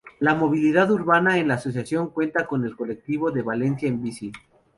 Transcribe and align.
La 0.19 0.33
movilidad 0.33 0.89
urbana 0.89 1.37
en 1.37 1.47
la 1.47 1.53
asociación 1.53 2.09
cuenta 2.09 2.47
con 2.47 2.65
el 2.65 2.75
colectivo 2.75 3.31
Valencia 3.45 3.87
en 3.87 4.01
bici. 4.01 4.31